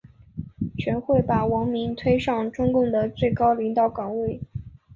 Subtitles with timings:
[0.79, 4.41] 全会把王明推上中共的最高领导岗位。